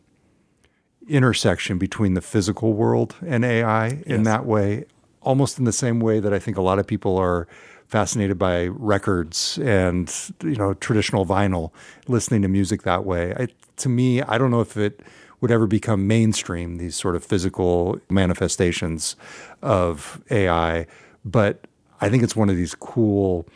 [1.08, 4.04] intersection between the physical world and AI yes.
[4.06, 4.86] in that way,
[5.22, 7.48] almost in the same way that I think a lot of people are
[7.94, 11.70] fascinated by records and you know traditional vinyl,
[12.08, 13.36] listening to music that way.
[13.38, 15.02] I, to me, I don't know if it
[15.42, 19.16] would ever become mainstream, these sort of physical manifestations
[19.62, 20.88] of AI.
[21.24, 21.68] But
[22.02, 23.48] I think it's one of these cool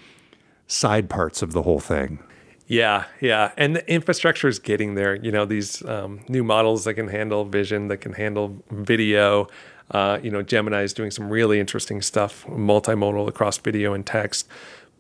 [0.68, 2.20] side parts of the whole thing.
[2.68, 3.54] Yeah, yeah.
[3.58, 5.16] And the infrastructure is getting there.
[5.16, 9.48] You know, these um, new models that can handle vision, that can handle video.
[9.92, 14.48] Uh, you know, Gemini is doing some really interesting stuff, multimodal across video and text.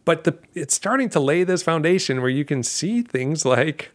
[0.06, 3.92] But the, it's starting to lay this foundation where you can see things like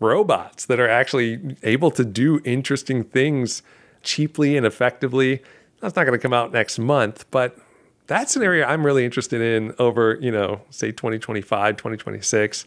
[0.00, 3.62] robots that are actually able to do interesting things
[4.02, 5.42] cheaply and effectively.
[5.80, 7.58] That's not going to come out next month, but
[8.06, 12.66] that's an area I'm really interested in over, you know, say 2025, 2026.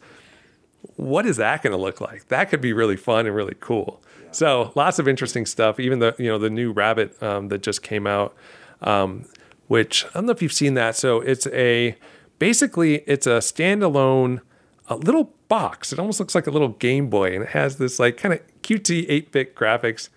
[0.96, 2.28] What is that going to look like?
[2.28, 4.02] That could be really fun and really cool.
[4.32, 5.80] So lots of interesting stuff.
[5.80, 8.36] Even the, you know, the new Rabbit um, that just came out,
[8.82, 9.26] um,
[9.68, 10.96] which I don't know if you've seen that.
[10.96, 11.96] So it's a,
[12.38, 14.42] basically it's a standalone,
[14.88, 15.92] a little box.
[15.92, 18.42] It almost looks like a little Game Boy, and it has this like kind of
[18.62, 20.10] cutesy 8 bit graphics.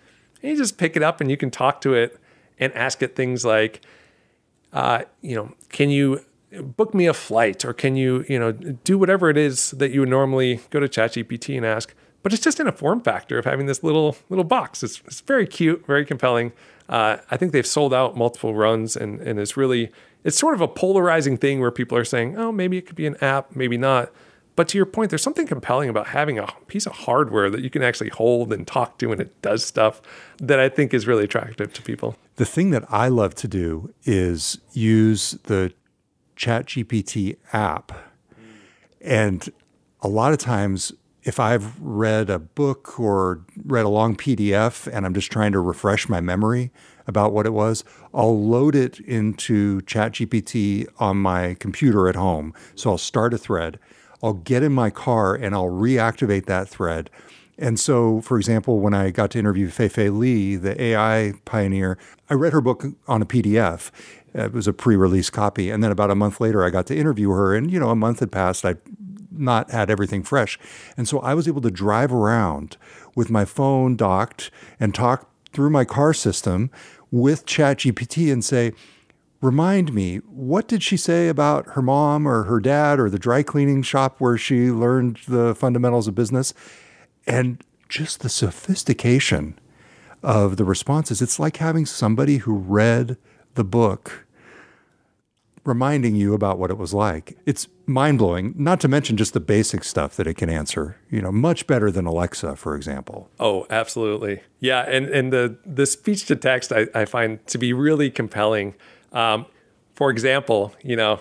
[0.42, 2.18] And you just pick it up and you can talk to it
[2.58, 3.80] and ask it things like,
[4.72, 6.24] uh, you know, can you
[6.60, 10.00] book me a flight or can you, you know, do whatever it is that you
[10.00, 11.94] would normally go to ChatGPT and ask.
[12.22, 14.82] But it's just in a form factor of having this little little box.
[14.82, 16.52] It's, it's very cute, very compelling.
[16.88, 19.90] Uh, I think they've sold out multiple runs, and and it's really
[20.24, 23.06] it's sort of a polarizing thing where people are saying, oh, maybe it could be
[23.06, 24.12] an app, maybe not.
[24.54, 27.70] But to your point, there's something compelling about having a piece of hardware that you
[27.70, 30.02] can actually hold and talk to and it does stuff
[30.38, 32.16] that I think is really attractive to people.
[32.36, 35.72] The thing that I love to do is use the
[36.36, 37.92] ChatGPT app.
[39.00, 39.50] And
[40.02, 40.92] a lot of times,
[41.24, 45.60] if I've read a book or read a long PDF and I'm just trying to
[45.60, 46.72] refresh my memory
[47.06, 52.54] about what it was, I'll load it into ChatGPT on my computer at home.
[52.74, 53.78] So I'll start a thread
[54.22, 57.10] I'll get in my car and I'll reactivate that thread
[57.58, 61.98] And so, for example, when I got to interview Fei-Fei Li, the AI pioneer,
[62.30, 63.90] I read her book on a PDF.
[64.34, 67.30] It was a pre-release copy, and then about a month later, I got to interview
[67.30, 67.54] her.
[67.54, 68.64] And you know, a month had passed.
[68.64, 68.78] I'd
[69.36, 70.58] not had everything fresh,
[70.96, 72.76] and so I was able to drive around
[73.14, 76.70] with my phone docked and talk through my car system
[77.10, 78.72] with ChatGPT and say,
[79.42, 83.42] remind me, what did she say about her mom or her dad or the dry
[83.42, 86.54] cleaning shop where she learned the fundamentals of business?
[87.26, 89.58] And just the sophistication
[90.22, 91.20] of the responses.
[91.20, 93.18] It's like having somebody who read
[93.54, 94.26] the book
[95.64, 97.38] reminding you about what it was like.
[97.46, 101.22] It's mind blowing, not to mention just the basic stuff that it can answer, you
[101.22, 103.30] know, much better than Alexa, for example.
[103.38, 104.42] Oh, absolutely.
[104.58, 104.80] Yeah.
[104.88, 108.74] And, and the, the speech to text I, I find to be really compelling.
[109.12, 109.46] Um,
[109.94, 111.20] for example, you know,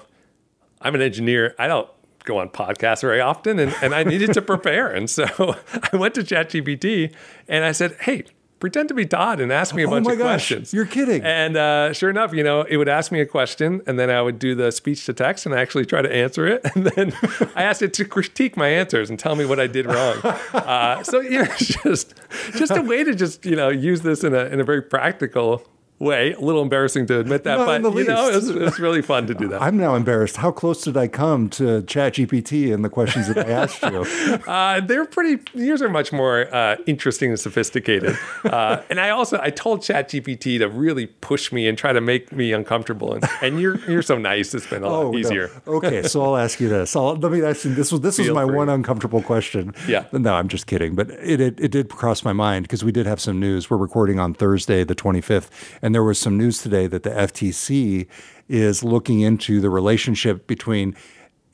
[0.82, 1.54] I'm an engineer.
[1.60, 1.90] I don't
[2.24, 4.88] go on podcasts very often and, and I needed to prepare.
[4.88, 5.26] And so
[5.94, 7.14] I went to ChatGPT
[7.48, 8.26] and I said, hey,
[8.62, 10.74] pretend to be Todd and ask me a oh bunch my of gosh, questions.
[10.74, 11.24] You're kidding.
[11.24, 14.22] And uh, sure enough, you know, it would ask me a question, and then I
[14.22, 16.62] would do the speech to text and actually try to answer it.
[16.74, 17.14] And then
[17.56, 20.22] I asked it to critique my answers and tell me what I did wrong.
[20.54, 22.14] Uh, so you know, just
[22.56, 25.64] just a way to just you know use this in a in a very practical
[26.02, 26.34] way.
[26.34, 29.34] A little embarrassing to admit that, Not but you know, it's, it's really fun to
[29.34, 29.62] do that.
[29.62, 30.38] I'm now embarrassed.
[30.38, 34.06] How close did I come to ChatGPT and the questions that I asked you?
[34.52, 35.42] Uh, they're pretty.
[35.54, 38.18] Yours are much more uh, interesting and sophisticated.
[38.44, 42.32] Uh, and I also I told ChatGPT to really push me and try to make
[42.32, 43.14] me uncomfortable.
[43.14, 44.54] And, and you're you're so nice.
[44.56, 45.18] It's been a lot Oh, no.
[45.18, 45.50] easier.
[45.68, 46.96] Okay, so I'll ask you this.
[46.96, 47.74] I'll, let me ask you.
[47.76, 48.56] This was this was my free.
[48.56, 49.74] one uncomfortable question.
[49.88, 50.06] Yeah.
[50.12, 50.96] No, I'm just kidding.
[50.96, 53.70] But it it, it did cross my mind because we did have some news.
[53.70, 55.50] We're recording on Thursday, the 25th,
[55.82, 58.08] and there was some news today that the FTC
[58.48, 60.96] is looking into the relationship between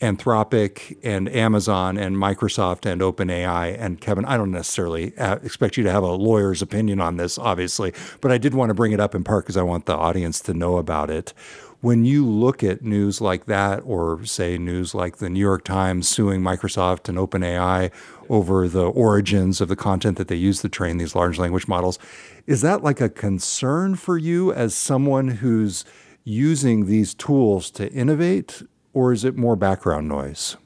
[0.02, 3.76] Anthropic and Amazon and Microsoft and OpenAI.
[3.80, 7.40] And Kevin, I don't necessarily uh, expect you to have a lawyer's opinion on this,
[7.40, 9.96] obviously, but I did want to bring it up in part because I want the
[9.96, 11.34] audience to know about it.
[11.80, 16.10] When you look at news like that, or say news like the New York Times
[16.10, 17.92] suing Microsoft and OpenAI
[18.30, 22.00] over the origins of the content that they use to train these large language models,
[22.48, 25.86] is that like a concern for you as someone who's
[26.24, 28.64] using these tools to innovate,
[28.94, 30.58] or is it more background noise?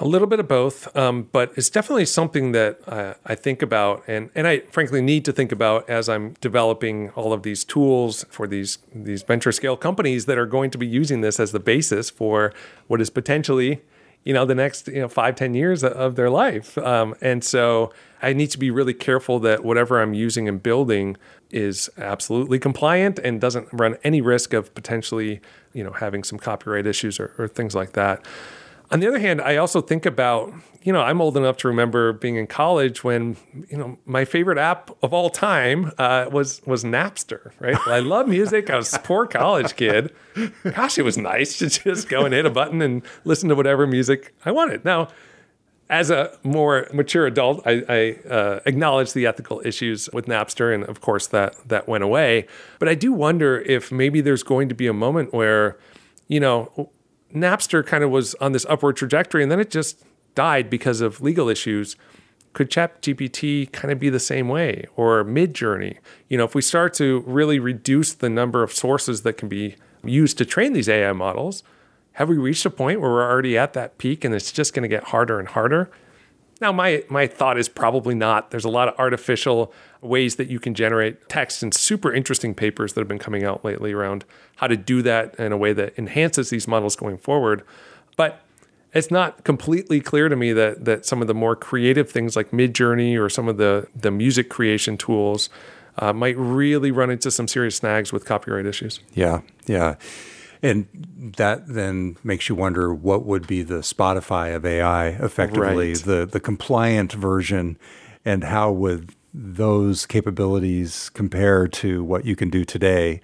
[0.00, 4.02] A little bit of both, um, but it's definitely something that uh, I think about,
[4.06, 8.24] and and I frankly need to think about as I'm developing all of these tools
[8.30, 11.60] for these these venture scale companies that are going to be using this as the
[11.60, 12.54] basis for
[12.86, 13.82] what is potentially,
[14.24, 17.92] you know, the next you know five ten years of their life, um, and so
[18.22, 21.18] I need to be really careful that whatever I'm using and building
[21.50, 25.40] is absolutely compliant and doesn't run any risk of potentially,
[25.74, 28.24] you know, having some copyright issues or, or things like that.
[28.90, 32.12] On the other hand, I also think about, you know, I'm old enough to remember
[32.12, 33.36] being in college when,
[33.68, 37.76] you know, my favorite app of all time uh, was was Napster, right?
[37.86, 38.70] I love music.
[38.70, 40.14] I was a poor college kid.
[40.62, 43.86] Gosh, it was nice to just go and hit a button and listen to whatever
[43.86, 44.84] music I wanted.
[44.84, 45.08] Now,
[45.90, 50.84] as a more mature adult, I, I uh, acknowledge the ethical issues with Napster, and
[50.84, 52.46] of course that that went away.
[52.78, 55.76] But I do wonder if maybe there's going to be a moment where,
[56.28, 56.90] you know,
[57.34, 61.20] Napster kind of was on this upward trajectory, and then it just died because of
[61.20, 61.96] legal issues.
[62.52, 65.98] Could ChatGPT kind of be the same way, or Midjourney?
[66.28, 69.76] You know, if we start to really reduce the number of sources that can be
[70.04, 71.62] used to train these AI models,
[72.12, 74.82] have we reached a point where we're already at that peak and it's just going
[74.82, 75.90] to get harder and harder?
[76.60, 78.50] Now, my my thought is probably not.
[78.50, 82.92] There's a lot of artificial ways that you can generate text and super interesting papers
[82.92, 84.24] that have been coming out lately around
[84.56, 87.62] how to do that in a way that enhances these models going forward.
[88.16, 88.42] But
[88.92, 92.50] it's not completely clear to me that that some of the more creative things like
[92.50, 95.48] Midjourney or some of the the music creation tools
[95.98, 99.00] uh, might really run into some serious snags with copyright issues.
[99.14, 99.96] Yeah, yeah.
[100.62, 100.86] And
[101.36, 105.96] that then makes you wonder what would be the Spotify of AI effectively, Right.
[106.02, 107.78] the the compliant version,
[108.24, 113.20] and how would those capabilities compare to what you can do today?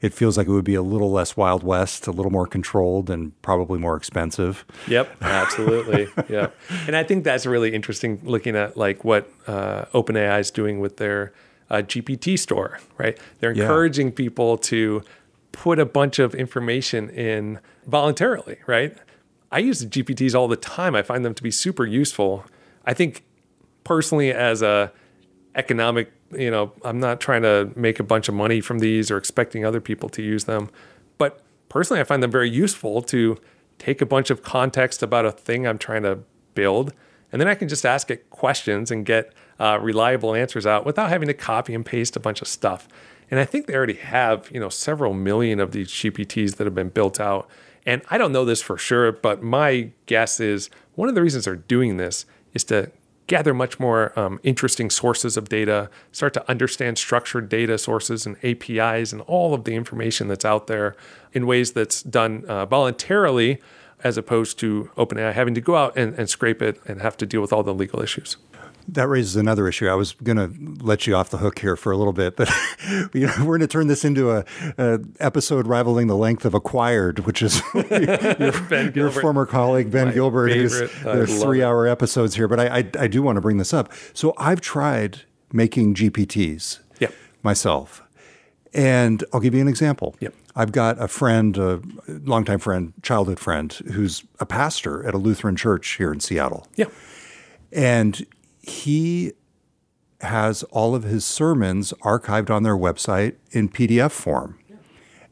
[0.00, 3.10] It feels like it would be a little less Wild West, a little more controlled,
[3.10, 4.64] and probably more expensive.
[4.86, 6.08] Yep, absolutely.
[6.28, 6.50] yeah,
[6.86, 8.20] and I think that's really interesting.
[8.22, 11.32] Looking at like what uh, OpenAI is doing with their
[11.70, 13.18] uh, GPT store, right?
[13.40, 13.62] They're Yeah.
[13.64, 15.02] encouraging people to
[15.50, 18.96] put a bunch of information in voluntarily, right?
[19.50, 20.94] I use the GPTs all the time.
[20.94, 22.44] I find them to be super useful.
[22.84, 23.24] I think
[23.82, 24.92] personally, as a
[25.56, 29.16] economic, you know, I'm not trying to make a bunch of money from these or
[29.16, 30.70] expecting other people to use them.
[31.18, 33.38] But personally, I find them very useful to
[33.78, 36.20] take a bunch of context about a thing I'm trying to
[36.54, 36.92] build
[37.32, 41.08] And then I can just ask it questions and get uh, reliable answers out without
[41.08, 42.88] having to copy and paste a bunch of stuff.
[43.30, 46.74] And I think they already have, you know, several million of these GPTs that have
[46.74, 47.48] been built out.
[47.84, 51.44] And I don't know this for sure, but my guess is one of the reasons
[51.44, 52.90] they're doing this is to
[53.26, 58.36] gather much more um, interesting sources of data, start to understand structured data sources and
[58.44, 60.96] APIs and all of the information that's out there
[61.32, 63.60] in ways that's done uh, voluntarily
[64.04, 67.26] as opposed to OpenAI having to go out and, and scrape it and have to
[67.26, 68.36] deal with all the legal issues.
[68.88, 69.88] That raises another issue.
[69.88, 72.48] I was going to let you off the hook here for a little bit, but
[73.14, 74.44] you know, we're going to turn this into a,
[74.78, 80.12] a, episode rivaling the length of Acquired, which is your, your former colleague Ben My
[80.12, 80.50] Gilbert.
[80.50, 80.90] Favorite.
[81.02, 83.92] there's three hour episodes here, but I, I, I do want to bring this up.
[84.14, 85.22] So I've tried
[85.52, 87.12] making GPTs yep.
[87.42, 88.02] myself,
[88.72, 90.16] and I'll give you an example.
[90.20, 90.34] Yep.
[90.56, 95.54] I've got a friend, a longtime friend, childhood friend, who's a pastor at a Lutheran
[95.54, 96.66] church here in Seattle.
[96.76, 96.86] Yeah.
[97.72, 98.26] And
[98.66, 99.32] he
[100.20, 104.58] has all of his sermons archived on their website in PDF form.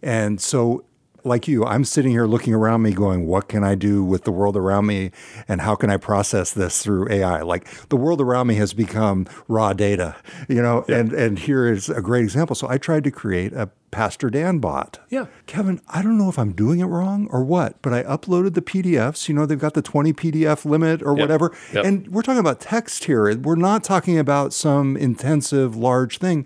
[0.03, 0.85] And so,
[1.25, 4.31] like you, I'm sitting here looking around me going, what can I do with the
[4.31, 5.11] world around me?
[5.49, 7.41] And how can I process this through AI?
[7.41, 10.16] Like the world around me has become raw data,
[10.49, 10.99] you know, yeah.
[10.99, 12.55] and, and here is a great example.
[12.55, 14.99] So I tried to create a Pastor Dan bot.
[15.09, 15.27] Yeah.
[15.47, 18.61] Kevin, I don't know if I'm doing it wrong or what, but I uploaded the
[18.61, 19.29] PDFs.
[19.29, 21.20] You know, they've got the 20 PDF limit or yep.
[21.20, 21.57] whatever.
[21.72, 21.85] Yep.
[21.85, 23.33] And we're talking about text here.
[23.37, 26.45] We're not talking about some intensive, large thing.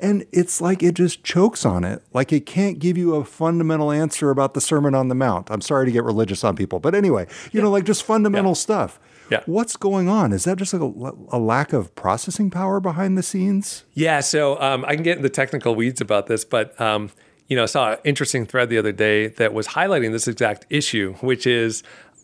[0.00, 2.02] And it's like it just chokes on it.
[2.12, 5.50] Like it can't give you a fundamental answer about the Sermon on the Mount.
[5.50, 7.62] I'm sorry to get religious on people, but anyway, you yeah.
[7.62, 8.54] know, like just fundamental yeah.
[8.54, 8.98] stuff.
[9.30, 9.42] Yeah.
[9.46, 10.32] What's going on?
[10.32, 13.84] Is that just like a, a lack of processing power behind the scenes?
[13.94, 14.20] Yeah.
[14.20, 17.10] So um, I can get into technical weeds about this, but um,
[17.48, 20.66] you know, I saw an interesting thread the other day that was highlighting this exact
[20.70, 21.82] issue, which is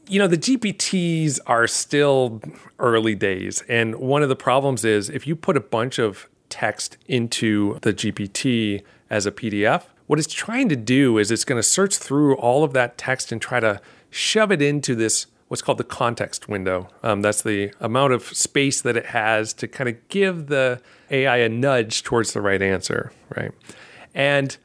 [0.08, 2.40] you know, the GPTs are still
[2.80, 3.62] early days.
[3.68, 7.92] And one of the problems is if you put a bunch of text into the
[7.92, 12.34] GPT as a PDF, what it's trying to do is it's going to search through
[12.36, 13.80] all of that text and try to
[14.10, 16.88] shove it into this what's called the context window.
[17.02, 20.80] Um, that's the amount of space that it has to kind of give the
[21.10, 23.50] AI a nudge towards the right answer, right?
[24.14, 24.56] And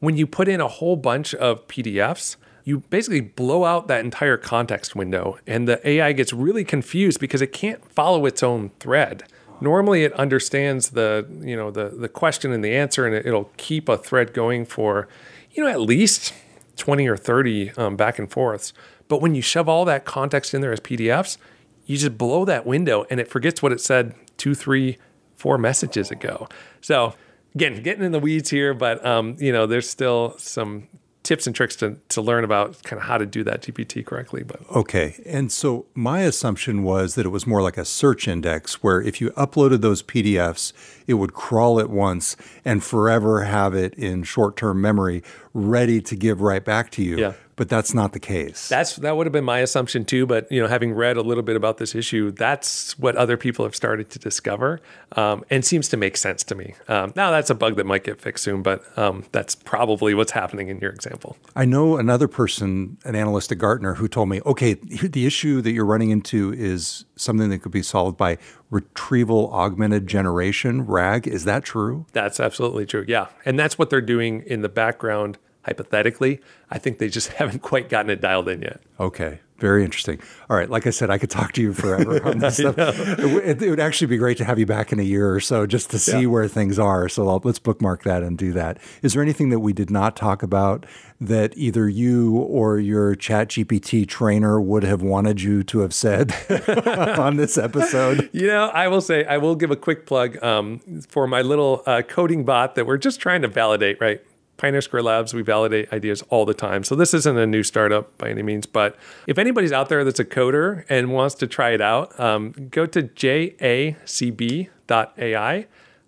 [0.00, 4.36] when you put in a whole bunch of PDFs, you basically blow out that entire
[4.36, 9.24] context window, and the AI gets really confused because it can't follow its own thread.
[9.60, 13.50] Normally, it understands the you know the the question and the answer, and it, will
[13.56, 15.08] keep a thread going for
[15.52, 16.34] you know at least
[16.76, 18.72] twenty or thirty um, back and forths.
[19.08, 21.38] But when you shove all that context in there as PDFs,
[21.86, 24.98] you just blow that window and it forgets what it said two, three,
[25.36, 26.48] four messages ago.
[26.80, 27.14] So
[27.54, 30.88] again, getting in the weeds here, but um, you know, there's still some
[31.26, 34.44] tips and tricks to, to learn about kind of how to do that GPT correctly.
[34.44, 38.82] But okay, and so my assumption was that it was more like a search index,
[38.82, 40.72] where if you uploaded those PDFs,
[41.06, 45.22] it would crawl it once and forever have it in short term memory,
[45.52, 47.18] ready to give right back to you.
[47.18, 48.68] Yeah but that's not the case.
[48.68, 50.26] That's that would have been my assumption too.
[50.26, 53.64] But you know, having read a little bit about this issue, that's what other people
[53.64, 54.80] have started to discover,
[55.12, 56.74] um, and seems to make sense to me.
[56.88, 60.32] Um, now, that's a bug that might get fixed soon, but um, that's probably what's
[60.32, 61.36] happening in your example.
[61.56, 65.72] I know another person, an analyst at Gartner, who told me, okay, the issue that
[65.72, 68.36] you're running into is something that could be solved by
[68.70, 71.26] retrieval augmented generation RAG.
[71.26, 72.04] Is that true?
[72.12, 73.04] That's absolutely true.
[73.08, 76.40] Yeah, and that's what they're doing in the background hypothetically.
[76.70, 78.80] I think they just haven't quite gotten it dialed in yet.
[78.98, 79.40] Okay.
[79.58, 80.20] Very interesting.
[80.50, 80.68] All right.
[80.68, 82.74] Like I said, I could talk to you forever on this stuff.
[82.78, 85.66] It, it, would actually be great to have you back in a year or so
[85.66, 86.26] just to see yeah.
[86.26, 87.08] where things are.
[87.08, 88.78] So I'll, let's bookmark that and do that.
[89.00, 90.84] Is there anything that we did not talk about
[91.22, 96.34] that either you or your Chat GPT trainer would have wanted you to have said
[97.18, 98.28] on this episode?
[98.34, 101.82] You know, I will say, I will give a quick plug um, for my little
[101.86, 104.20] uh, coding bot that we're just trying to validate, right?
[104.56, 106.82] Pioneer Square Labs, we validate ideas all the time.
[106.84, 108.96] So this isn't a new startup by any means, but
[109.26, 112.86] if anybody's out there that's a coder and wants to try it out, um, go
[112.86, 113.66] to jacb.ai.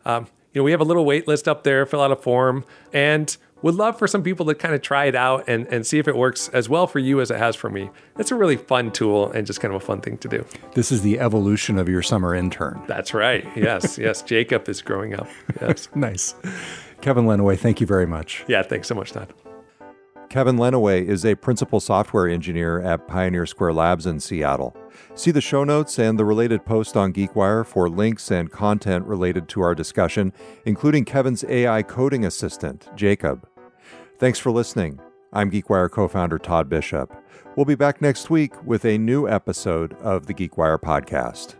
[0.05, 2.65] Um, you know, we have a little wait list up there, fill out a form,
[2.93, 5.99] and would love for some people to kind of try it out and, and see
[5.99, 7.91] if it works as well for you as it has for me.
[8.19, 10.45] It's a really fun tool and just kind of a fun thing to do.
[10.75, 12.81] This is the evolution of your summer intern.
[12.87, 13.47] That's right.
[13.57, 14.23] Yes, yes.
[14.23, 15.29] JACoB is growing up.
[15.61, 15.89] Yes.
[15.95, 16.35] nice.
[17.01, 18.45] Kevin Leneway, thank you very much.
[18.49, 19.33] Yeah, thanks so much, Todd.
[20.29, 24.77] Kevin Leneway is a principal software engineer at Pioneer Square Labs in Seattle.
[25.15, 29.49] See the show notes and the related post on GeekWire for links and content related
[29.51, 30.35] to our discussion,
[30.67, 33.45] including Kevin's AI coding assistant, JACoB.
[34.19, 35.01] Thanks for listening.
[35.33, 37.11] I'm GeekWire co founder Todd Bishop.
[37.57, 41.55] We'll be back next week with a new episode of the GeekWire podcast.